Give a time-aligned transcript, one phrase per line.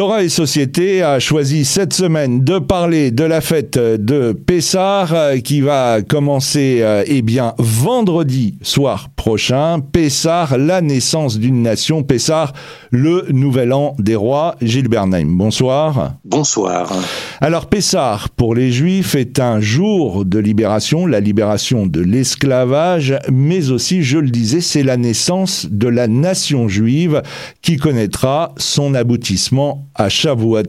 [0.00, 5.36] Torah et Société a choisi cette semaine de parler de la fête de Pessar euh,
[5.40, 7.22] qui va commencer euh, eh
[7.58, 9.80] vendredi soir prochain.
[9.80, 12.02] Pessar, la naissance d'une nation.
[12.02, 12.54] Pessar,
[12.90, 14.56] le nouvel an des rois.
[14.62, 16.14] Gilles Bernheim, bonsoir.
[16.24, 16.90] Bonsoir.
[17.42, 23.70] Alors Pessar, pour les Juifs, est un jour de libération, la libération de l'esclavage, mais
[23.70, 27.20] aussi, je le disais, c'est la naissance de la nation juive
[27.60, 30.62] qui connaîtra son aboutissement à Shavuot.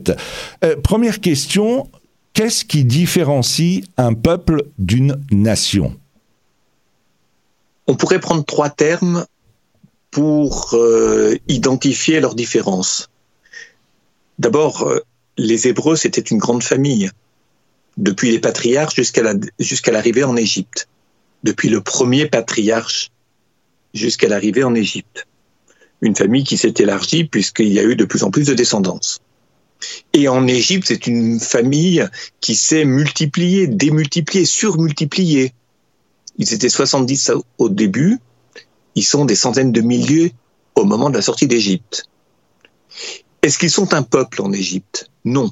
[0.62, 1.88] Euh, première question,
[2.34, 5.96] qu'est-ce qui différencie un peuple d'une nation?
[7.86, 9.26] On pourrait prendre trois termes
[10.10, 13.08] pour euh, identifier leurs différences.
[14.38, 15.00] D'abord, euh,
[15.36, 17.10] les Hébreux, c'était une grande famille,
[17.96, 20.88] depuis les patriarches jusqu'à l'arrivée en Égypte,
[21.42, 23.10] depuis le premier patriarche
[23.94, 25.26] jusqu'à l'arrivée en Égypte
[26.02, 29.20] une famille qui s'est élargie puisqu'il y a eu de plus en plus de descendance.
[30.12, 32.06] Et en Égypte, c'est une famille
[32.40, 35.54] qui s'est multipliée, démultipliée, surmultipliée.
[36.38, 38.18] Ils étaient 70 au début,
[38.94, 40.34] ils sont des centaines de milliers
[40.74, 42.08] au moment de la sortie d'Égypte.
[43.42, 45.10] Est-ce qu'ils sont un peuple en Égypte?
[45.24, 45.50] Non.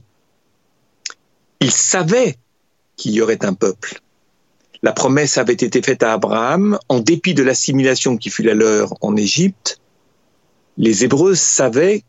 [1.60, 2.36] Ils savaient
[2.96, 4.00] qu'il y aurait un peuple.
[4.82, 8.94] La promesse avait été faite à Abraham, en dépit de l'assimilation qui fut la leur
[9.02, 9.80] en Égypte,
[10.78, 12.02] les Hébreux savaient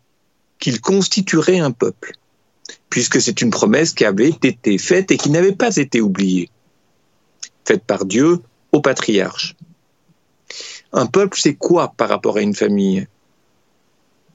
[0.60, 2.14] qu'ils constitueraient un peuple,
[2.90, 6.50] puisque c'est une promesse qui avait été faite et qui n'avait pas été oubliée,
[7.66, 8.40] faite par Dieu
[8.72, 9.56] au patriarche.
[10.94, 13.08] Un peuple, c'est quoi par rapport à une famille?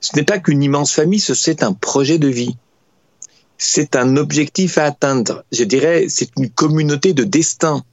[0.01, 2.56] Ce n'est pas qu'une immense famille, c'est un projet de vie.
[3.59, 5.45] C'est un objectif à atteindre.
[5.53, 7.84] Je dirais, c'est une communauté de destin.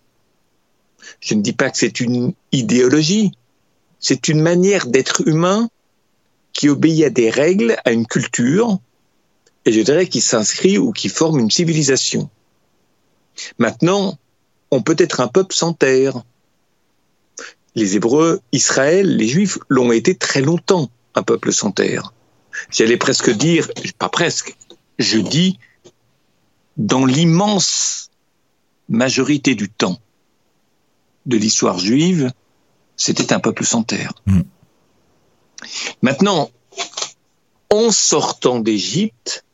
[1.20, 3.32] Je ne dis pas que c'est une idéologie.
[4.00, 5.70] C'est une manière d'être humain
[6.52, 8.80] qui obéit à des règles, à une culture,
[9.66, 12.30] et je dirais qui s'inscrit ou qui forme une civilisation.
[13.58, 14.18] Maintenant,
[14.72, 16.24] on peut être un peuple sans terre.
[17.76, 22.14] Les Hébreux, Israël, les Juifs l'ont été très longtemps, un peuple sans terre.
[22.70, 24.56] J'allais presque dire, pas presque,
[25.00, 25.58] je dis,
[26.78, 28.12] dans l'immense
[28.90, 30.00] majorité du temps
[31.26, 32.32] de l'histoire juive,
[32.96, 34.14] c'était un peuple sans terre.
[34.26, 34.42] Mm.
[36.02, 36.52] Maintenant,
[37.70, 39.46] en sortant d'Égypte,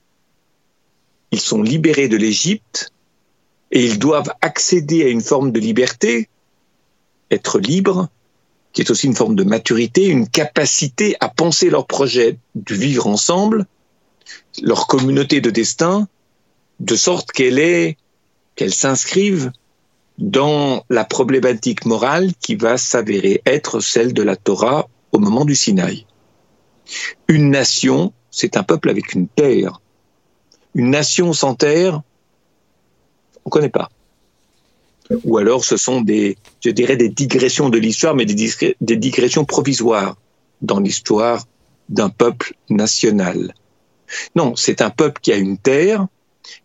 [1.32, 2.92] ils sont libérés de l'Égypte
[3.72, 6.28] et ils doivent accéder à une forme de liberté,
[7.32, 8.10] être libres,
[8.74, 13.08] qui est aussi une forme de maturité, une capacité à penser leur projet de vivre
[13.08, 13.66] ensemble,
[14.62, 16.08] leur communauté de destin,
[16.80, 17.98] de sorte qu'elle est,
[18.56, 19.52] qu'elle s'inscrive
[20.18, 25.56] dans la problématique morale qui va s'avérer être celle de la Torah au moment du
[25.56, 26.06] Sinaï.
[27.28, 29.82] Une nation, c'est un peuple avec une terre.
[30.76, 32.02] Une nation sans terre,
[33.46, 33.90] on ne connaît pas.
[35.24, 40.16] Ou alors ce sont des, je dirais, des digressions de l'histoire, mais des, digressions provisoires
[40.62, 41.46] dans l'histoire
[41.90, 43.54] d'un peuple national.
[44.36, 46.08] Non, c'est un peuple qui a une terre,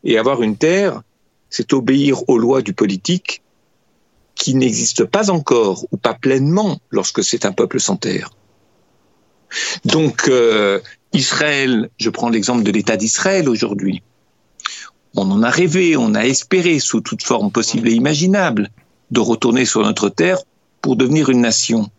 [0.03, 1.03] et avoir une terre,
[1.49, 3.43] c'est obéir aux lois du politique
[4.35, 8.31] qui n'existent pas encore ou pas pleinement lorsque c'est un peuple sans terre.
[9.85, 10.81] Donc euh,
[11.13, 14.03] Israël, je prends l'exemple de l'État d'Israël aujourd'hui.
[15.17, 18.71] On en a rêvé, on a espéré sous toute forme possible et imaginable
[19.11, 20.39] de retourner sur notre terre
[20.81, 21.91] pour devenir une nation.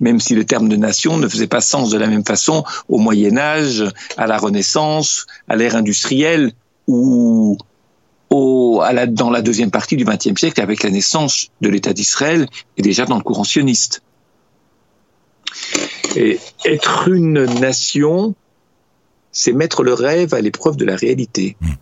[0.00, 2.98] Même si le terme de nation ne faisait pas sens de la même façon au
[2.98, 3.84] Moyen Âge,
[4.16, 6.52] à la Renaissance, à l'ère industrielle
[6.86, 7.58] ou
[8.30, 13.04] dans la deuxième partie du XXe siècle avec la naissance de l'État d'Israël et déjà
[13.04, 14.02] dans le courant sioniste.
[16.16, 18.34] Et être une nation,
[19.32, 21.56] c'est mettre le rêve à l'épreuve de la réalité.
[21.60, 21.72] Hmm.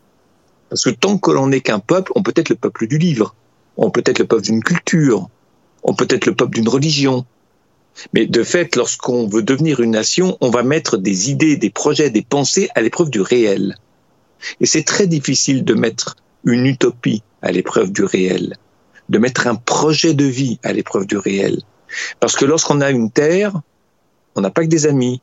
[0.71, 3.35] Parce que tant que l'on n'est qu'un peuple, on peut être le peuple du livre,
[3.77, 5.29] on peut être le peuple d'une culture,
[5.83, 7.27] on peut être le peuple d'une religion.
[8.15, 12.09] Mais de fait, lorsqu'on veut devenir une nation, on va mettre des idées, des projets,
[12.09, 13.77] des pensées à l'épreuve du réel.
[14.61, 18.57] Et c'est très difficile de mettre une utopie à l'épreuve du réel,
[19.09, 21.61] de mettre un projet de vie à l'épreuve du réel.
[22.21, 23.61] Parce que lorsqu'on a une terre,
[24.37, 25.21] on n'a pas que des amis,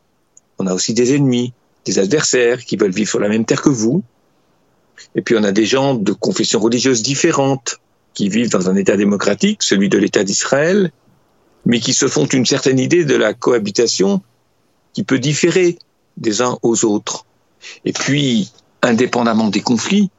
[0.60, 1.54] on a aussi des ennemis,
[1.86, 4.04] des adversaires qui veulent vivre sur la même terre que vous.
[5.15, 7.77] Et puis on a des gens de confessions religieuses différentes
[8.13, 10.91] qui vivent dans un État démocratique, celui de l'État d'Israël,
[11.65, 14.21] mais qui se font une certaine idée de la cohabitation
[14.94, 15.77] qui peut différer
[16.17, 17.25] des uns aux autres.
[17.85, 18.51] Et puis,
[18.81, 20.09] indépendamment des conflits,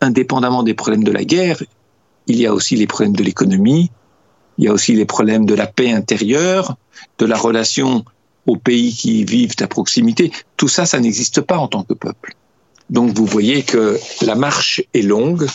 [0.00, 1.62] indépendamment des problèmes de la guerre,
[2.26, 3.90] il y a aussi les problèmes de l'économie,
[4.58, 6.76] il y a aussi les problèmes de la paix intérieure,
[7.18, 8.04] de la relation
[8.46, 10.32] aux pays qui vivent à proximité.
[10.56, 12.34] Tout ça, ça n'existe pas en tant que peuple.
[12.90, 15.46] Donc vous voyez que la marche est longue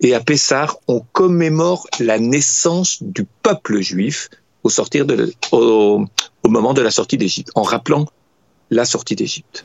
[0.00, 4.28] et à Pessar, on commémore la naissance du peuple juif
[4.62, 6.04] au, sortir de, au,
[6.42, 8.06] au moment de la sortie d'Égypte, en rappelant
[8.70, 9.64] la sortie d'Égypte.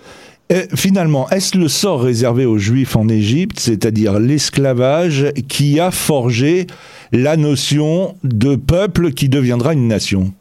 [0.76, 6.68] Finalement, est-ce le sort réservé aux Juifs en Égypte, c'est-à-dire l'esclavage, qui a forgé
[7.14, 10.34] la notion de peuple qui deviendra une nation?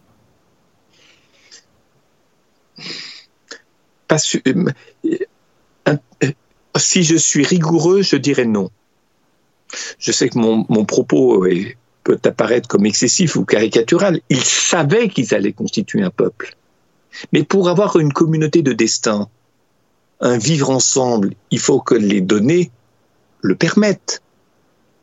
[4.13, 4.73] Euh,
[5.87, 5.97] euh,
[6.77, 8.71] Si je suis rigoureux, je dirais non.
[9.99, 11.45] Je sais que mon, propos
[12.05, 14.21] peut apparaître comme excessif ou caricatural.
[14.29, 16.57] Ils savaient qu'ils allaient constituer un peuple.
[17.33, 19.29] Mais pour avoir une communauté de destin,
[20.21, 22.71] un vivre ensemble, il faut que les données
[23.43, 24.23] le permettent.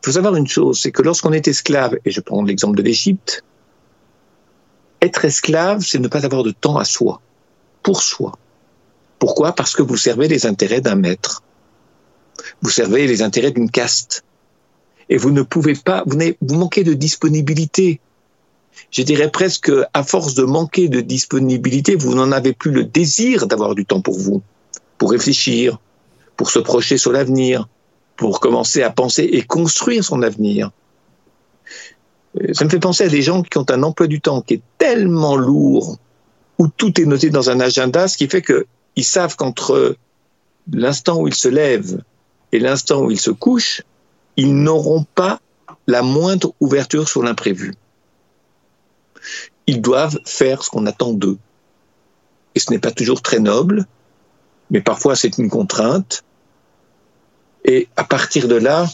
[0.02, 2.84] Il faut savoir une chose, c'est que lorsqu'on est esclave, et je prends l'exemple de
[2.84, 3.44] l'Égypte,
[5.02, 7.22] être esclave, c'est ne pas avoir de temps à soi,
[7.84, 8.38] pour soi.
[9.20, 9.54] Pourquoi?
[9.54, 11.44] Parce que vous servez les intérêts d'un maître.
[12.62, 14.24] Vous servez les intérêts d'une caste.
[15.10, 18.00] Et vous ne pouvez pas, vous, manquez de disponibilité.
[18.92, 23.48] Je dirais presque, à force de manquer de disponibilité, vous n'en avez plus le désir
[23.48, 24.42] d'avoir du temps pour vous
[24.98, 25.78] pour réfléchir,
[26.36, 27.68] pour se projeter sur l'avenir,
[28.16, 30.72] pour commencer à penser et construire son avenir.
[32.42, 34.56] Euh, ça me fait penser à des gens qui ont un emploi du temps qui
[34.56, 35.98] est tellement lourd,
[36.58, 39.96] où tout est noté dans un agenda, ce qui fait qu'ils savent qu'entre
[40.72, 42.02] l'instant où ils se lèvent
[42.52, 43.82] et l'instant où ils se couchent,
[44.36, 45.40] ils n'auront pas
[45.88, 47.74] la moindre ouverture sur l'imprévu.
[49.66, 51.38] Ils doivent faire ce qu'on attend d'eux.
[52.56, 53.86] Et ce n'est pas toujours très noble,
[54.70, 56.24] mais parfois c'est une contrainte.
[57.66, 58.88] Et à partir de là,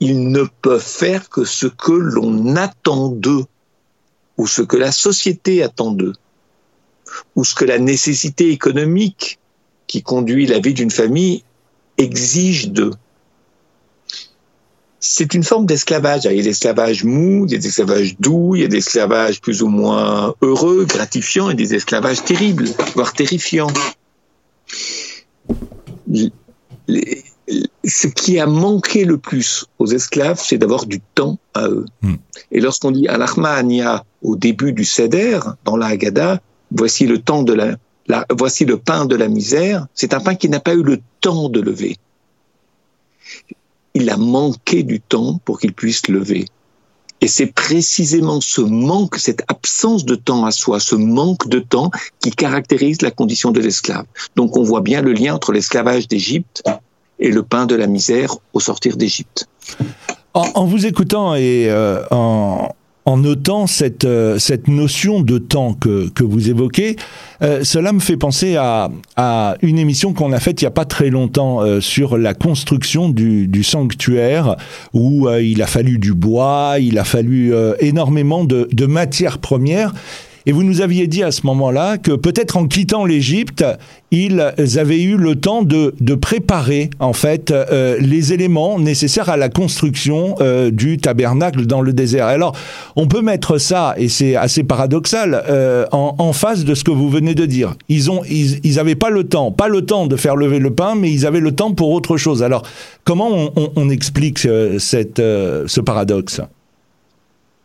[0.00, 3.44] ils ne peuvent faire que ce que l'on attend d'eux,
[4.36, 6.12] ou ce que la société attend d'eux,
[7.34, 9.38] ou ce que la nécessité économique
[9.86, 11.44] qui conduit la vie d'une famille
[11.98, 12.92] exige d'eux.
[14.98, 16.24] C'est une forme d'esclavage.
[16.24, 19.62] Il y a des esclavages mous, des esclavages doux, il y a des esclavages plus
[19.62, 23.70] ou moins heureux, gratifiants, et des esclavages terribles, voire terrifiants
[27.84, 31.86] ce qui a manqué le plus aux esclaves, c'est d'avoir du temps à eux.
[32.02, 32.16] Hmm.
[32.50, 36.40] Et lorsqu'on dit al Ania au début du Seder, dans la Haggadah,
[36.72, 37.76] voici le temps de la,
[38.30, 41.48] voici le pain de la misère, c'est un pain qui n'a pas eu le temps
[41.48, 41.96] de lever.
[43.94, 46.46] Il a manqué du temps pour qu'il puisse lever.
[47.22, 51.90] Et c'est précisément ce manque, cette absence de temps à soi, ce manque de temps
[52.20, 54.04] qui caractérise la condition de l'esclave.
[54.36, 56.62] Donc on voit bien le lien entre l'esclavage d'Égypte
[57.18, 59.48] et le pain de la misère au sortir d'Égypte.
[60.34, 62.74] En, vous écoutant et euh, en,
[63.06, 66.96] en notant cette, euh, cette notion de temps que, que vous évoquez,
[67.40, 70.72] euh, cela me fait penser à, à une émission qu'on a faite il n'y a
[70.72, 74.56] pas très longtemps euh, sur la construction du, du sanctuaire,
[74.92, 79.94] où il a fallu du bois, il a fallu énormément de, de matières premières.
[80.48, 83.64] Et vous nous aviez dit à ce moment-là que peut-être en quittant l'Égypte,
[84.12, 84.40] ils
[84.78, 90.36] avaient eu le temps de, préparer en fait euh, les éléments nécessaires à la construction
[90.40, 92.26] euh, du tabernacle dans le désert.
[92.26, 92.56] Alors,
[92.94, 97.10] on peut mettre ça, et c'est assez paradoxal, euh, en, face de ce que vous
[97.10, 97.74] venez de dire.
[97.88, 101.10] Ils ont, ils, pas le temps, pas le temps de faire lever le pain, mais
[101.10, 102.44] ils avaient le temps pour autre chose.
[102.44, 102.62] Alors,
[103.04, 104.38] comment on, on, on explique
[104.78, 106.40] cette, ce paradoxe?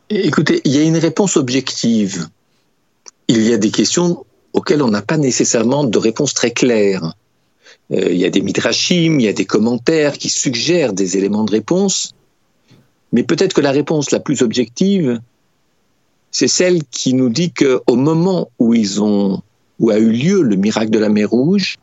[0.10, 2.28] Écoutez, il y a une réponse objective
[3.28, 7.14] il y a des questions auxquelles on n'a pas nécessairement de réponse très claire.
[7.92, 11.44] Euh, il y a des midrashim, il y a des commentaires qui suggèrent des éléments
[11.44, 12.14] de réponse,
[13.12, 15.20] mais peut-être que la réponse la plus objective,
[16.32, 21.10] c'est celle qui nous dit qu'au moment où a eu lieu le miracle de la
[21.10, 21.78] mer Rouge,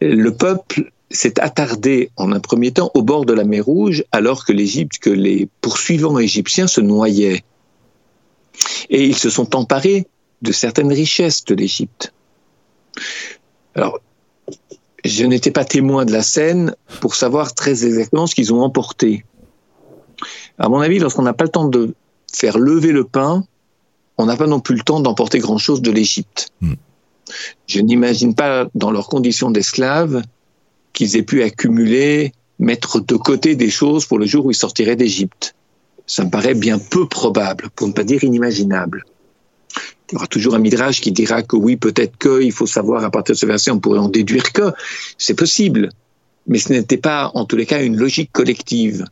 [0.00, 4.44] le peuple s'est attardé en un premier temps au bord de la mer Rouge, alors
[4.44, 7.42] que les poursuivants égyptiens se noyaient.
[8.90, 10.06] Et ils se sont emparés
[10.42, 12.12] de certaines richesses de l'Égypte.
[13.74, 13.98] Alors,
[15.04, 19.24] je n'étais pas témoin de la scène pour savoir très exactement ce qu'ils ont emporté.
[20.58, 21.94] À mon avis, lorsqu'on n'a pas le temps de
[22.32, 23.44] faire lever le pain,
[24.16, 26.50] on n'a pas non plus le temps d'emporter grand-chose de l'Égypte.
[26.60, 26.74] Hmm.
[27.66, 30.22] Je n'imagine pas, dans leurs conditions d'esclaves,
[30.92, 34.96] qu'ils aient pu accumuler, mettre de côté des choses pour le jour où ils sortiraient
[34.96, 35.54] d'Égypte
[36.06, 39.04] ça me paraît bien peu probable, pour ne pas dire inimaginable.
[40.10, 43.04] Il y aura toujours un midrash qui dira que oui, peut-être que, il faut savoir
[43.04, 44.72] à partir de ce verset, on pourrait en déduire que,
[45.18, 45.88] c'est possible.
[46.46, 49.06] Mais ce n'était pas, en tous les cas, une logique collective.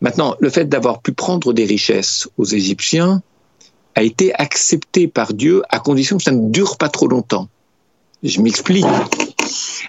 [0.00, 3.22] Maintenant, le fait d'avoir pu prendre des richesses aux Égyptiens
[3.94, 7.48] a été accepté par Dieu à condition que ça ne dure pas trop longtemps.
[8.22, 8.84] Je m'explique.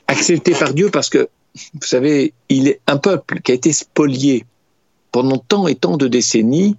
[0.07, 1.29] Accepté par Dieu parce que,
[1.73, 4.45] vous savez, il est un peuple qui a été spolié
[5.11, 6.75] pendant tant et tant de décennies,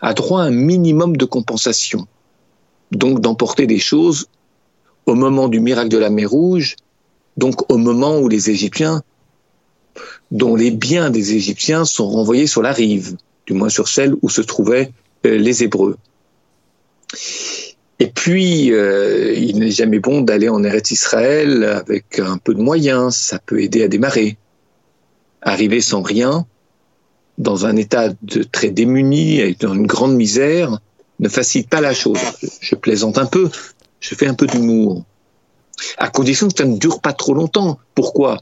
[0.00, 2.06] a droit à un minimum de compensation.
[2.90, 4.28] Donc d'emporter des choses
[5.06, 6.76] au moment du miracle de la mer Rouge,
[7.36, 9.02] donc au moment où les Égyptiens,
[10.30, 14.28] dont les biens des Égyptiens sont renvoyés sur la rive, du moins sur celle où
[14.28, 14.92] se trouvaient
[15.26, 15.96] euh, les Hébreux.
[17.98, 22.60] Et puis, euh, il n'est jamais bon d'aller en Eretz Israël avec un peu de
[22.60, 24.36] moyens, ça peut aider à démarrer.
[25.42, 26.46] Arriver sans rien,
[27.38, 30.78] dans un état de très démuni, et dans une grande misère,
[31.20, 32.18] ne facilite pas la chose.
[32.60, 33.50] Je plaisante un peu,
[34.00, 35.04] je fais un peu d'humour.
[35.98, 37.78] À condition que ça ne dure pas trop longtemps.
[37.94, 38.38] Pourquoi?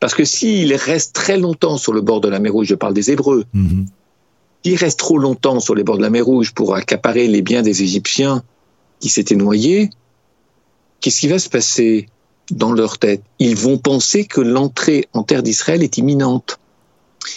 [0.00, 2.94] Parce que s'il reste très longtemps sur le bord de la mer Rouge, je parle
[2.94, 3.86] des Hébreux, mhm.
[4.64, 7.62] s'il reste trop longtemps sur les bords de la mer Rouge pour accaparer les biens
[7.62, 8.42] des Égyptiens
[9.00, 9.90] qui s'étaient noyés,
[11.00, 12.08] qu'est-ce qui va se passer
[12.50, 13.22] dans leur tête?
[13.38, 16.58] Ils vont penser que l'entrée en terre d'Israël est imminente.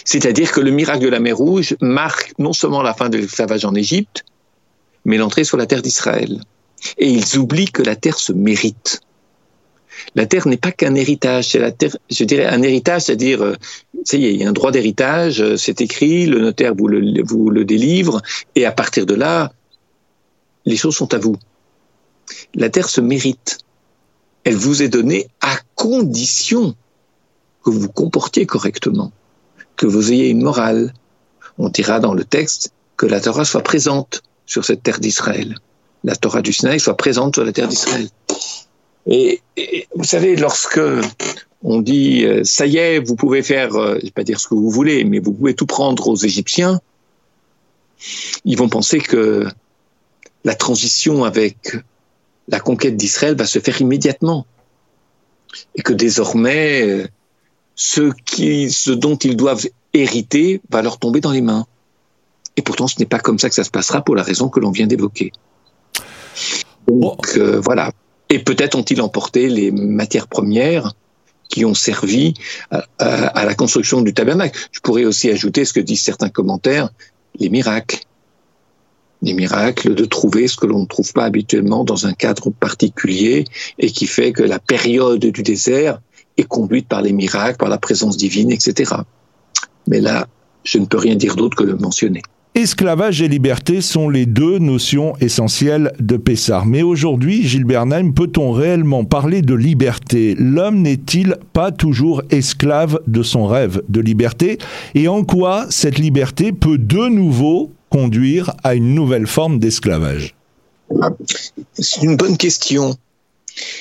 [0.04, 3.64] C'est-à-dire que le miracle de la mer Rouge marque non seulement la fin de l'esclavage
[3.64, 4.24] en Égypte,
[5.04, 6.40] mais l'entrée sur la terre d'Israël.
[6.98, 9.00] Et ils oublient que la terre se mérite.
[10.14, 13.54] La terre n'est pas qu'un héritage, c'est la terre, je dirais un héritage, c'est-à-dire, euh,
[14.04, 16.88] ça y est, il y a un droit d'héritage, euh, c'est écrit, le notaire vous
[16.88, 18.20] le, vous le délivre,
[18.56, 19.52] et à partir de là,
[20.64, 21.36] les choses sont à vous.
[22.54, 23.58] La terre se mérite.
[24.44, 26.74] Elle vous est donnée à condition
[27.64, 29.12] que vous vous comportiez correctement
[29.82, 30.94] que vous ayez une morale.
[31.58, 35.58] On dira dans le texte que la Torah soit présente sur cette terre d'Israël.
[36.04, 38.08] La Torah du Sinaï soit présente sur la terre d'Israël.
[39.08, 39.42] Et,
[39.96, 40.80] vous savez, lorsque
[41.64, 44.46] on dit euh, ça y est, vous pouvez faire, euh, je vais pas dire ce
[44.46, 46.80] que vous voulez, mais vous pouvez tout prendre aux Égyptiens,
[48.44, 49.48] ils vont penser que
[50.44, 51.76] la transition avec
[52.46, 54.46] la conquête d'Israël va se faire immédiatement
[55.74, 57.08] et que désormais euh,
[57.82, 61.66] ce, qui, ce dont ils doivent hériter va leur tomber dans les mains.
[62.56, 64.60] Et pourtant, ce n'est pas comme ça que ça se passera pour la raison que
[64.60, 65.32] l'on vient d'évoquer.
[66.86, 67.90] Donc euh, voilà.
[68.30, 70.92] Et peut-être ont-ils emporté les matières premières
[71.48, 72.34] qui ont servi
[72.70, 74.58] à, la construction du tabernacle.
[74.70, 76.88] Je pourrais aussi ajouter ce que disent certains commentaires,
[77.38, 77.98] les miracles.
[79.20, 83.44] Les miracles de trouver ce que l'on ne trouve pas habituellement dans un cadre particulier
[83.78, 86.00] et qui fait que la période du désert
[86.36, 88.94] est conduite par les miracles, par la présence divine, etc.
[89.86, 90.26] Mais là,
[90.64, 92.22] je ne peux rien dire d'autre que le mentionner.
[92.54, 96.66] Esclavage et liberté sont les deux notions essentielles de Pessar.
[96.66, 100.34] Mais aujourd'hui, Gilles Bernheim, peut-on réellement parler de liberté?
[100.38, 104.58] L'homme n'est-il pas toujours esclave de son rêve de liberté?
[104.94, 110.34] Et en quoi cette liberté peut de nouveau conduire à une nouvelle forme d'esclavage?
[111.72, 112.96] C'est une bonne question.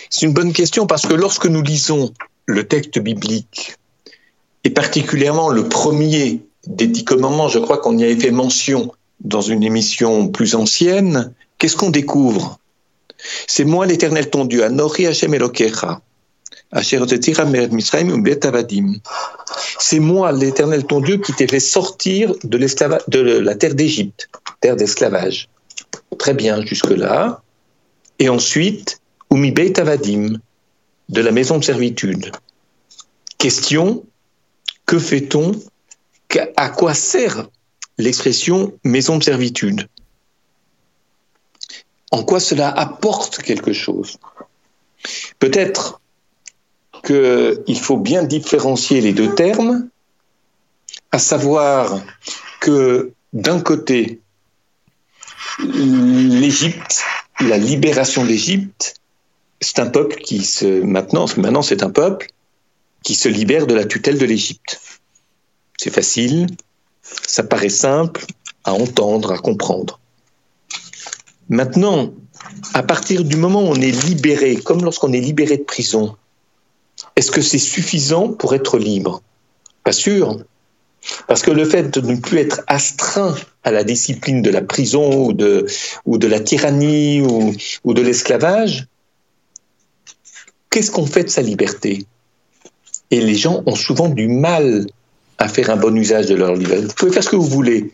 [0.09, 2.13] C'est une bonne question parce que lorsque nous lisons
[2.45, 3.75] le texte biblique,
[4.63, 9.41] et particulièrement le premier des dix commandements, je crois qu'on y avait fait mention dans
[9.41, 12.59] une émission plus ancienne, qu'est-ce qu'on découvre?
[13.47, 16.01] C'est moi l'Éternel ton Dieu, Anori Hashem Elokecha,
[19.79, 22.57] c'est moi, l'Éternel ton Dieu, qui t'ai fait sortir de,
[23.39, 24.29] la terre d'Égypte,
[24.61, 25.49] terre d'esclavage.
[26.17, 27.41] Très bien, jusque-là.
[28.19, 30.39] Et ensuite, Umi Beit Avadim,
[31.11, 32.31] de la maison de servitude.
[33.37, 34.03] Question,
[34.85, 35.51] que fait-on?
[36.55, 37.49] À quoi sert
[37.97, 39.87] l'expression maison de servitude?
[42.11, 44.17] En quoi cela apporte quelque chose?
[45.39, 45.99] Peut-être
[47.03, 49.89] qu'il faut bien différencier les deux termes,
[51.11, 52.01] à savoir
[52.61, 54.21] que d'un côté,
[55.59, 57.01] l'Égypte,
[57.41, 59.00] la libération d'Égypte,
[59.61, 62.27] c'est un peuple qui se maintenant maintenant c'est un peuple
[63.03, 64.81] qui se libère de la tutelle de l'Égypte.
[65.77, 66.47] C'est facile,
[67.01, 68.25] ça paraît simple
[68.63, 69.99] à entendre, à comprendre.
[71.49, 72.13] Maintenant,
[72.73, 76.15] à partir du moment où on est libéré, comme lorsqu'on est libéré de prison,
[77.15, 79.23] est-ce que c'est suffisant pour être libre?
[79.83, 80.39] Pas sûr.
[81.27, 85.25] Parce que le fait de ne plus être astreint à la discipline de la prison
[85.25, 85.65] ou de,
[86.05, 88.87] la tyrannie ou de l'esclavage,
[90.71, 92.05] qu'est-ce qu'on fait de sa liberté?
[93.11, 94.87] Et les gens ont souvent du mal
[95.37, 96.85] à faire un bon usage de leur liberté.
[96.85, 97.93] Vous pouvez faire ce que vous voulez.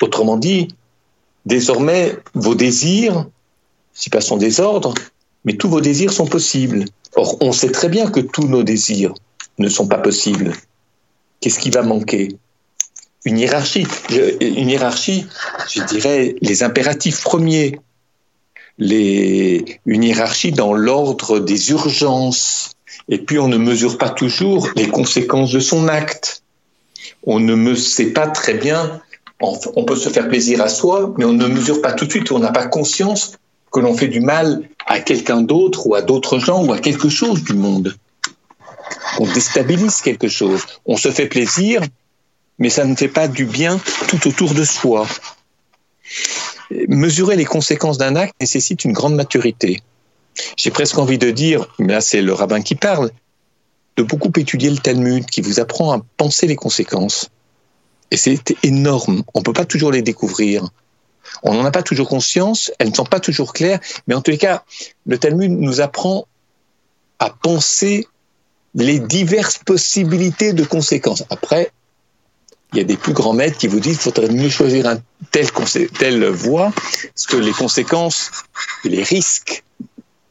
[0.00, 0.68] Autrement dit,
[1.44, 3.26] désormais, vos désirs,
[3.92, 4.94] si pas son désordre,
[5.44, 6.84] mais tous vos désirs sont possibles.
[7.16, 9.14] Or, on sait très bien que tous nos désirs
[9.58, 10.52] ne sont pas possibles.
[11.40, 12.36] Qu'est-ce qui va manquer?
[13.24, 13.86] Une hiérarchie.
[14.40, 15.26] une hiérarchie,
[15.72, 17.78] je dirais, les impératifs premiers,
[18.78, 22.72] une hiérarchie dans l'ordre des urgences.
[23.08, 26.42] Et puis on ne mesure pas toujours les conséquences de son acte.
[27.26, 29.00] On ne me sait pas très bien.
[29.40, 32.32] On peut se faire plaisir à soi, mais on ne mesure pas tout de suite.
[32.32, 33.36] On n'a pas conscience
[33.72, 37.08] que l'on fait du mal à quelqu'un d'autre ou à d'autres gens ou à quelque
[37.08, 37.94] chose du monde.
[39.18, 40.62] On déstabilise quelque chose.
[40.86, 41.82] On se fait plaisir,
[42.58, 45.06] mais ça ne fait pas du bien tout autour de soi.
[46.88, 49.82] Mesurer les conséquences d'un acte nécessite une grande maturité.
[50.56, 53.10] J'ai presque envie de dire, mais là c'est le rabbin qui parle,
[53.96, 57.30] de beaucoup étudier le Talmud qui vous apprend à penser les conséquences.
[58.10, 59.22] Et c'est énorme.
[59.34, 60.68] On ne peut pas toujours les découvrir.
[61.42, 64.30] On n'en a pas toujours conscience, elles ne sont pas toujours claires, mais en tous
[64.30, 64.64] les cas,
[65.06, 66.26] le Talmud nous apprend
[67.18, 68.06] à penser
[68.74, 71.24] les diverses possibilités de conséquences.
[71.30, 71.70] Après,
[72.72, 75.00] il y a des plus grands maîtres qui vous disent qu'il faudrait mieux choisir un
[75.30, 75.46] tel
[75.98, 76.72] telle voie,
[77.14, 78.30] parce que les conséquences,
[78.84, 79.64] les risques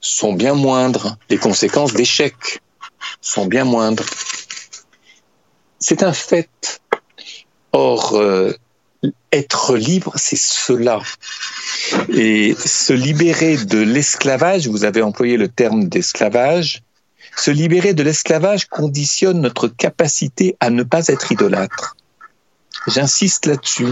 [0.01, 2.61] sont bien moindres, les conséquences d'échec
[3.21, 4.05] sont bien moindres.
[5.79, 6.81] C'est un fait.
[7.71, 8.53] Or, euh,
[9.31, 11.01] être libre, c'est cela.
[12.09, 16.83] Et se libérer de l'esclavage, vous avez employé le terme d'esclavage,
[17.35, 21.95] se libérer de l'esclavage conditionne notre capacité à ne pas être idolâtre.
[22.87, 23.87] J'insiste là-dessus.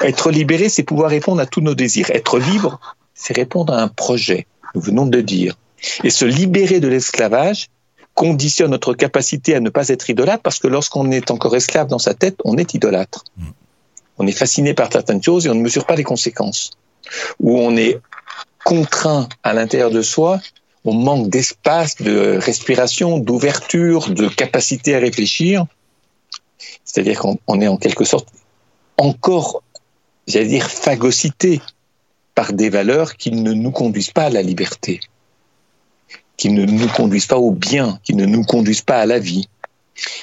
[0.00, 2.10] Être libéré, c'est pouvoir répondre à tous nos désirs.
[2.10, 2.80] Être libre,
[3.14, 4.46] c'est répondre à un projet.
[4.74, 5.56] Nous venons de le dire.
[6.02, 7.68] Et se libérer de l'esclavage
[8.14, 11.98] conditionne notre capacité à ne pas être idolâtre parce que lorsqu'on est encore esclave dans
[11.98, 13.24] sa tête, on est idolâtre.
[13.36, 13.46] Mm.
[14.18, 16.70] On est fasciné par certaines choses et on ne mesure pas les conséquences.
[17.40, 18.00] Ou on est
[18.64, 20.40] contraint à l'intérieur de soi,
[20.84, 25.66] on manque d'espace, de respiration, d'ouverture, de capacité à réfléchir.
[26.84, 28.28] C'est-à-dire qu'on est en quelque sorte
[28.98, 29.62] encore,
[30.26, 31.60] j'allais dire, phagocyté
[32.34, 35.00] par des valeurs qui ne nous conduisent pas à la liberté,
[36.36, 39.48] qui ne nous conduisent pas au bien, qui ne nous conduisent pas à la vie.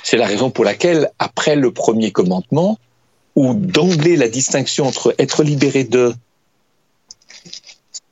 [0.04, 2.78] C'est la raison pour laquelle, après le premier commandement,
[3.36, 6.14] où d'emblée la distinction entre être libéré de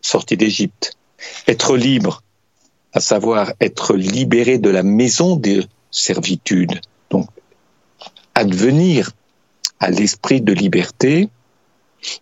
[0.01, 0.97] sortie d'Égypte,
[1.47, 2.23] être libre,
[2.93, 6.81] à savoir être libéré de la maison de servitude, donc
[8.39, 9.11] advenir
[9.79, 11.29] à l'esprit de liberté,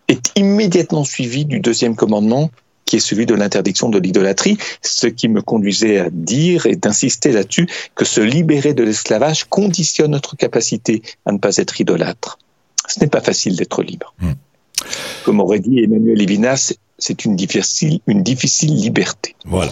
[0.08, 2.50] est immédiatement suivi du deuxième commandement
[2.84, 7.32] qui est celui de l'interdiction de l'idolâtrie, ce qui me conduisait à dire et d'insister
[7.32, 12.38] là-dessus que se libérer de l'esclavage conditionne notre capacité à ne pas être idolâtre.
[12.88, 14.14] Ce n'est pas facile d'être libre.
[14.20, 14.32] Hmm.
[15.24, 19.36] Comme aurait dit Emmanuel Levinas, c'est une difficile, une difficile liberté.
[19.44, 19.70] Voilà.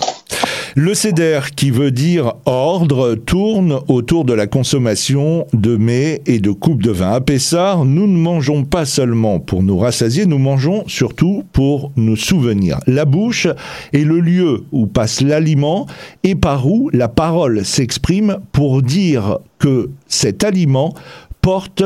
[0.79, 6.51] Le CEDER, qui veut dire ordre, tourne autour de la consommation de mets et de
[6.51, 7.13] coupes de vin.
[7.13, 12.15] À Pessard, nous ne mangeons pas seulement pour nous rassasier, nous mangeons surtout pour nous
[12.15, 12.79] souvenir.
[12.87, 13.49] La bouche
[13.95, 15.87] est le lieu où passe l'aliment
[16.25, 20.93] et par où la parole s'exprime pour dire que cet aliment
[21.41, 21.85] porte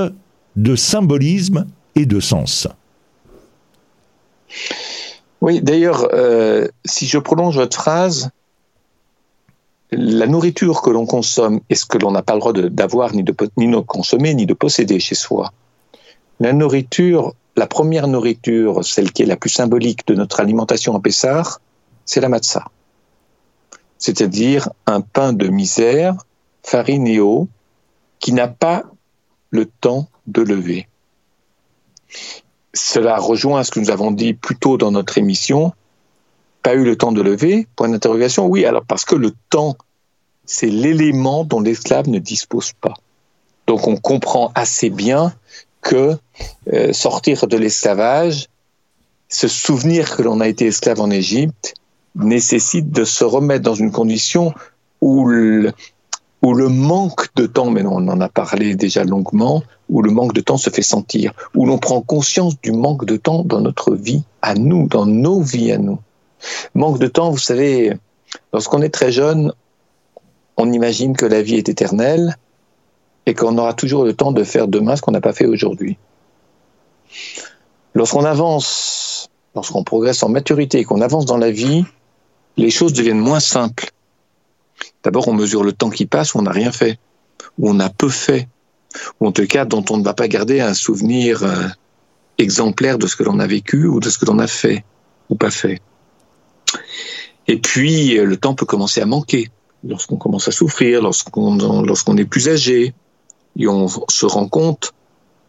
[0.56, 2.66] de symbolisme et de sens.
[5.40, 8.32] Oui, d'ailleurs, euh, si je prolonge votre phrase,
[9.92, 13.22] la nourriture que l'on consomme est ce que l'on n'a pas le droit d'avoir, ni
[13.22, 15.52] de, ni de consommer, ni de posséder chez soi?
[16.38, 21.00] La nourriture, la première nourriture, celle qui est la plus symbolique de notre alimentation en
[21.00, 21.60] Pessar,
[22.04, 22.64] c'est la matzah.
[23.98, 26.14] C'est-à-dire un pain de misère,
[26.62, 27.48] farine
[28.18, 28.84] qui n'a pas
[29.50, 30.88] le temps de lever.
[32.72, 35.72] Cela rejoint ce que nous avons dit plus tôt dans notre émission,
[36.62, 38.46] pas eu le temps de lever Point d'interrogation.
[38.46, 39.76] Oui, alors parce que le temps,
[40.44, 42.94] c'est l'élément dont l'esclave ne dispose pas.
[43.66, 45.32] Donc on comprend assez bien
[45.80, 46.16] que
[46.72, 48.48] euh, sortir de l'esclavage,
[49.28, 51.74] se souvenir que l'on a été esclave en Égypte,
[52.16, 54.52] nécessite de se remettre dans une condition
[55.00, 55.72] le,
[56.42, 60.34] où le manque de temps, mais on en a parlé déjà longuement, où le manque
[60.34, 63.94] de temps se fait sentir, où l'on prend conscience du manque de temps dans notre
[63.94, 65.98] vie à nous, dans nos vies à nous.
[66.74, 67.92] Manque de temps, vous savez,
[68.52, 69.52] lorsqu'on est très jeune,
[70.56, 72.36] on imagine que la vie est éternelle
[73.26, 75.98] et qu'on aura toujours le temps de faire demain ce qu'on n'a pas fait aujourd'hui.
[77.94, 81.84] Lorsqu'on avance, lorsqu'on progresse en maturité et qu'on avance dans la vie,
[82.56, 83.90] les choses deviennent moins simples.
[85.02, 86.98] D'abord, on mesure le temps qui passe où on n'a rien fait,
[87.58, 88.48] où on a peu fait,
[89.18, 91.68] ou en tout cas dont on ne va pas garder un souvenir euh,
[92.38, 94.84] exemplaire de ce que l'on a vécu ou de ce que l'on a fait
[95.28, 95.80] ou pas fait.
[97.48, 99.50] Et puis, euh, le temps peut commencer à manquer
[99.84, 102.94] lorsqu'on commence à souffrir, lorsqu'on est plus âgé,
[103.56, 104.92] et on se rend compte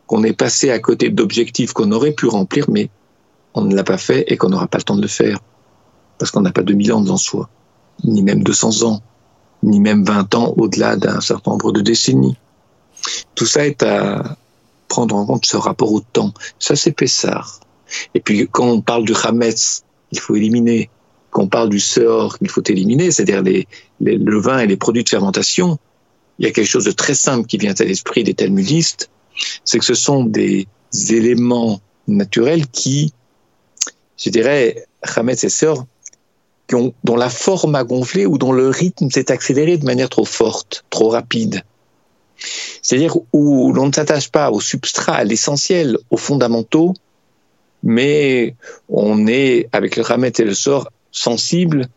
[0.07, 2.89] qu'on est passé à côté d'objectifs qu'on aurait pu remplir, mais
[3.53, 5.39] on ne l'a pas fait et qu'on n'aura pas le temps de le faire.
[6.17, 7.49] Parce qu'on n'a pas 2000 ans devant soi,
[8.03, 9.01] ni même 200 ans,
[9.63, 12.37] ni même 20 ans au-delà d'un certain nombre de décennies.
[13.35, 14.37] Tout ça est à
[14.87, 16.33] prendre en compte ce rapport au temps.
[16.59, 17.59] Ça, c'est Pessar.
[18.13, 20.89] Et puis, quand on parle du Hametz, il faut éliminer.
[21.31, 23.67] Quand on parle du Sehor, il faut éliminer, c'est-à-dire les,
[23.99, 25.79] le vin et les produits de fermentation,
[26.39, 29.09] il y a quelque chose de très simple qui vient à l'esprit des talmudistes,
[29.63, 30.67] c'est que ce sont des
[31.09, 33.13] éléments naturels qui,
[34.17, 35.85] je dirais, Hametz et Sehor,
[36.69, 40.85] dont la forme a gonflé ou dont le rythme s'est accéléré de manière trop forte,
[40.89, 41.63] trop rapide.
[42.81, 46.93] C'est-à-dire où l'on ne s'attache pas au substrat, à l'essentiel, aux fondamentaux,
[47.83, 48.55] mais
[48.89, 51.87] on est, avec le ramet et le sort, sensible,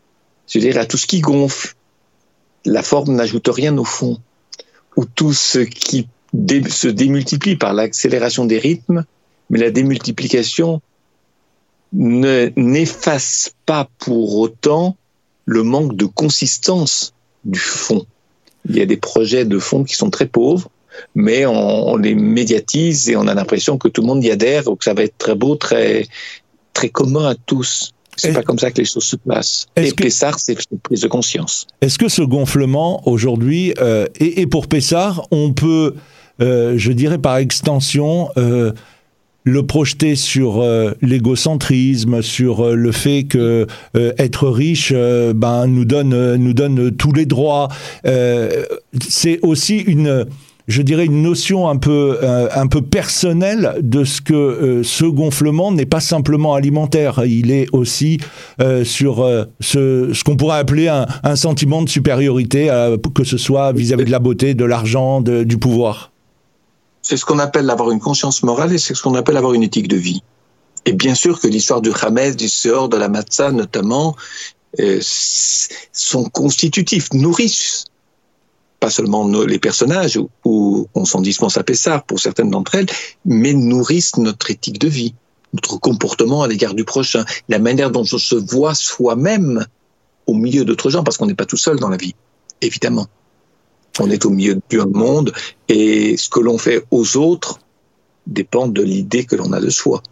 [0.47, 1.75] c'est-à-dire à tout ce qui gonfle.
[2.65, 4.19] La forme n'ajoute rien au fond.
[4.97, 6.09] Ou tout ce qui
[6.69, 9.05] se démultiplie par l'accélération des rythmes,
[9.51, 10.81] mais la démultiplication
[11.93, 14.97] ne n'efface pas pour autant
[15.47, 18.07] le manque de consistance du fond.
[18.69, 20.71] Il y a des projets de fond qui sont très pauvres,
[21.15, 24.77] mais on, les médiatise et on a l'impression que tout le monde y adhère, ou
[24.77, 26.07] que ça va être très beau, très
[26.73, 27.94] très commun à tous.
[28.17, 29.67] C'est pas comme ça que les choses se passent.
[29.77, 31.67] Et que, Pessard, c'est une prise de conscience.
[31.81, 35.95] Est-ce que ce gonflement aujourd'hui, euh, et, pour Pessard, on peut,
[36.41, 38.73] euh, je dirais par extension, euh,
[39.45, 45.85] le projeter sur euh, l'égocentrisme, sur euh, le fait que euh, être riche ben nous
[45.85, 47.69] donne nous donne tous les droits.
[49.09, 50.27] c'est aussi une
[50.67, 55.87] je dirais une notion un peu un peu personnelle de ce que ce gonflement n'est
[55.87, 58.19] pas simplement alimentaire, il est aussi
[58.85, 62.71] sur ce, qu'on pourrait appeler un, sentiment de supériorité,
[63.15, 66.13] que ce soit vis-à-vis -vis de la beauté, de l'argent, du pouvoir.
[67.05, 69.63] C'est ce qu'on appelle avoir une conscience morale et c'est ce qu'on appelle avoir une
[69.63, 70.23] éthique de vie.
[70.87, 74.17] Et bien sûr que l'histoire du Hamed, du Sehor, de la Matzah notamment,
[74.81, 77.85] euh, sont constitutifs, nourrissent
[78.85, 82.87] pas seulement les personnages où on s'en dispense à Pessard pour certaines d'entre elles,
[83.25, 85.15] mais nourrissent notre éthique de vie,
[85.55, 89.65] notre comportement à l'égard du prochain, la manière dont on se voit soi-même
[90.27, 92.15] au milieu d'autres gens, parce qu'on n'est pas tout seul dans la vie,
[92.61, 93.07] évidemment.
[94.01, 95.33] On est au milieu d'un monde
[95.71, 97.61] et ce que l'on fait aux autres
[98.27, 100.03] dépend de l'idée que l'on a de soi.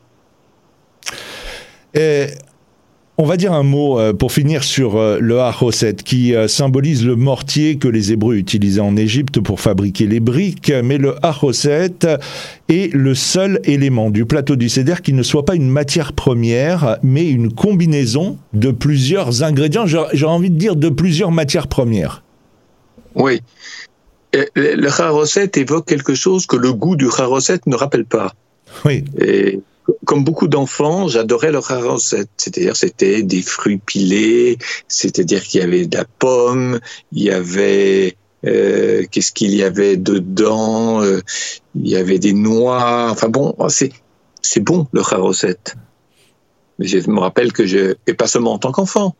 [3.18, 7.04] On va dire un mot euh, pour finir sur euh, le Haroset qui euh, symbolise
[7.04, 10.72] le mortier que les Hébreux utilisaient en Égypte pour fabriquer les briques.
[10.82, 11.92] Mais le Haroset
[12.68, 16.98] est le seul élément du plateau du Seder qui ne soit pas une matière première,
[17.02, 19.86] mais une combinaison de plusieurs ingrédients.
[19.86, 22.22] J'ai envie de dire de plusieurs matières premières.
[23.14, 23.40] Oui.
[24.54, 28.32] Le charoset évoque quelque chose que le goût du charoset ne rappelle pas.
[28.86, 29.04] Oui.
[29.20, 29.60] Et
[30.04, 32.26] comme beaucoup d'enfants, j'adorais le charoset.
[32.36, 36.80] C'est-à-dire, c'était des fruits pilés, c'est-à-dire qu'il y avait de la pomme,
[37.12, 41.20] il y avait euh, qu'est-ce qu'il y avait dedans euh,
[41.74, 43.08] Il y avait des noix.
[43.10, 43.92] Enfin bon, c'est
[44.40, 45.58] c'est bon le charoset.
[46.78, 49.14] Mais je me rappelle que je et pas seulement en tant qu'enfant.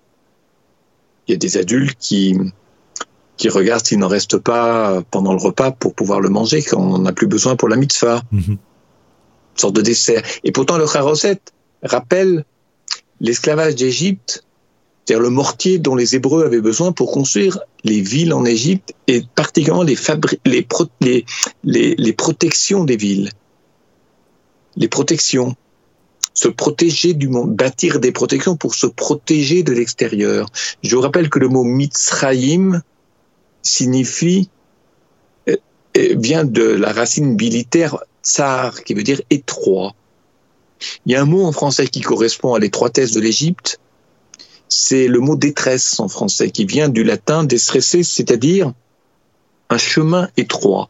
[1.28, 2.36] Il y a des adultes qui
[3.36, 6.98] qui regarde s'il n'en reste pas pendant le repas pour pouvoir le manger quand on
[6.98, 8.22] n'en a plus besoin pour la mitzvah.
[8.30, 8.58] Mhm.
[9.54, 10.22] Sorte de dessert.
[10.44, 11.40] Et pourtant, le charoset
[11.82, 12.44] rappelle
[13.20, 14.44] l'esclavage d'Égypte,
[15.04, 19.22] c'est-à-dire le mortier dont les Hébreux avaient besoin pour construire les villes en Égypte et
[19.34, 19.96] particulièrement les,
[20.44, 20.66] les,
[21.64, 23.30] les, les protections des villes.
[24.76, 25.56] Les protections
[26.34, 30.48] se protéger du monde, bâtir des protections pour se protéger de l'extérieur.
[30.82, 32.82] Je vous rappelle que le mot Mitzrayim
[33.62, 34.48] signifie
[35.48, 35.56] euh,
[35.96, 39.94] euh, vient de la racine militaire tsar, qui veut dire étroit.
[41.06, 43.78] Il y a un mot en français qui correspond à l'étroitesse de l'Égypte,
[44.68, 48.72] c'est le mot détresse en français, qui vient du latin déstresser, c'est-à-dire
[49.68, 50.88] un chemin étroit.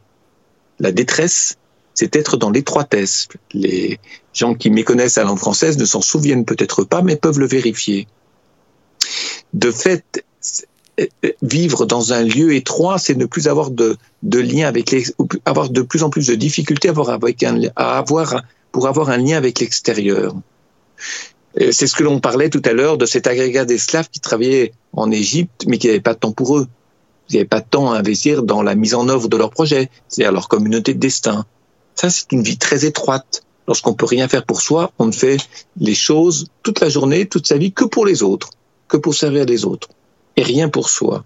[0.78, 1.56] La détresse,
[1.94, 3.28] c'est être dans l'étroitesse.
[3.52, 3.98] Les
[4.32, 8.06] gens qui méconnaissent la langue française ne s'en souviennent peut-être pas, mais peuvent le vérifier.
[9.52, 10.24] De fait,
[11.42, 15.05] vivre dans un lieu étroit, c'est ne plus avoir de, de lien avec les,
[15.44, 19.18] avoir de plus en plus de difficultés à avoir, avec à avoir pour avoir un
[19.18, 20.35] lien avec l'extérieur.
[21.57, 25.11] C'est ce que l'on parlait tout à l'heure de cet agrégat d'esclaves qui travaillaient en
[25.11, 26.66] Égypte, mais qui n'avaient pas de temps pour eux.
[27.28, 29.90] Ils n'avaient pas de temps à investir dans la mise en œuvre de leur projet,
[30.09, 31.44] c'est-à-dire leur communauté de destin.
[31.94, 33.42] Ça, c'est une vie très étroite.
[33.68, 35.37] Lorsqu'on peut rien faire pour soi, on ne fait
[35.78, 38.50] les choses toute la journée, toute sa vie, que pour les autres,
[38.88, 39.88] que pour servir les autres
[40.36, 41.24] et rien pour soi.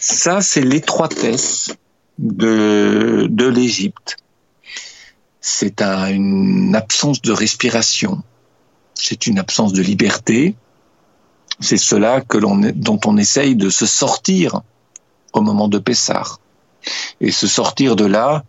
[0.00, 1.74] Ça, c'est l'étroitesse
[2.18, 4.16] de, de l'Égypte.
[5.40, 8.22] c'est une absence de respiration,
[8.94, 10.54] c'est une absence de liberté,
[11.60, 14.62] c'est cela que l'on, dont on essaye de se sortir
[15.32, 16.40] au moment de Pessar.
[17.20, 18.44] Et se sortir de là,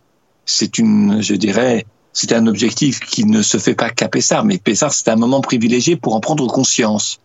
[0.46, 4.58] c'est une, je dirais, c'est un objectif qui ne se fait pas qu'à Pessar, mais
[4.58, 7.20] Pessar, c'est un moment privilégié pour en prendre conscience.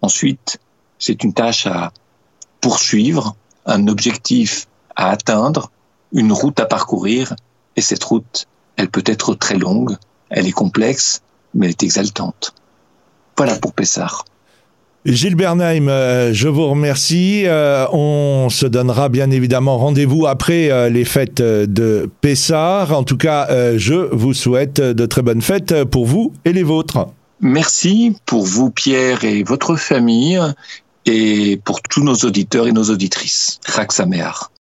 [0.00, 0.58] Ensuite,
[1.02, 1.92] c'est une tâche à
[2.60, 3.34] poursuivre,
[3.66, 5.70] un objectif à atteindre,
[6.12, 7.34] une route à parcourir,
[7.76, 9.96] et cette route, elle peut être très longue,
[10.30, 11.22] elle est complexe,
[11.54, 12.54] mais elle est exaltante.
[13.36, 14.24] Voilà pour Pessar.
[15.04, 17.42] Gilles Bernheim, euh, je vous remercie.
[17.46, 22.96] Euh, on se donnera bien évidemment rendez-vous après euh, les fêtes de Pessard.
[22.96, 27.08] En tout cas, je vous souhaite de très bonnes fêtes pour vous et les vôtres.
[27.40, 30.38] Merci pour vous, Pierre, et votre famille,
[31.06, 33.58] et pour tous nos auditeurs et nos auditrices.
[33.66, 34.50] Raxaméar.